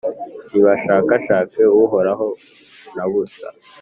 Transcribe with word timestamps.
ntibashakashake 0.49 1.61
Uhoraho 1.83 2.27
na 2.95 3.05
busa 3.11 3.47